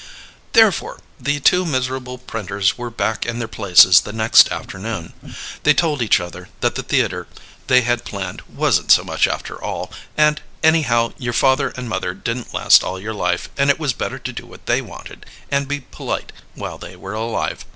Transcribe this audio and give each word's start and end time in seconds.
Therefore, 0.53 0.99
the 1.19 1.39
two 1.39 1.63
miserable 1.63 2.17
printers 2.17 2.75
were 2.75 2.89
back 2.89 3.23
in 3.23 3.37
their 3.37 3.47
places 3.47 4.01
the 4.01 4.11
next 4.11 4.51
afternoon. 4.51 5.13
They 5.61 5.75
told 5.75 6.01
each 6.01 6.19
other 6.19 6.49
that 6.61 6.73
the 6.73 6.81
theatre 6.81 7.27
they 7.67 7.81
had 7.81 8.03
planned 8.03 8.41
wasn't 8.51 8.91
so 8.91 9.03
much 9.03 9.27
after 9.27 9.63
all; 9.63 9.91
and 10.17 10.41
anyhow 10.63 11.13
your 11.19 11.33
father 11.33 11.69
and 11.77 11.87
mother 11.87 12.15
didn't 12.15 12.51
last 12.51 12.83
all 12.83 12.99
your 12.99 13.13
life, 13.13 13.51
and 13.57 13.69
it 13.69 13.77
was 13.79 13.93
better 13.93 14.17
to 14.17 14.33
do 14.33 14.47
what 14.47 14.65
they 14.65 14.81
wanted, 14.81 15.23
and 15.51 15.67
be 15.67 15.81
polite 15.81 16.31
while 16.55 16.79
they 16.79 16.95
were 16.95 17.13
alive. 17.13 17.63